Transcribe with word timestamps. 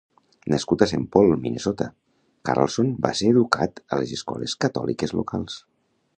Nascut 0.51 0.83
a 0.85 0.85
Saint 0.91 1.03
Paul, 1.15 1.29
Minnesota, 1.43 1.87
Carlson 2.51 2.91
va 3.07 3.13
ser 3.21 3.31
educat 3.35 3.79
a 3.95 4.01
escoles 4.09 4.59
catòliques 4.67 5.17
locals. 5.21 5.63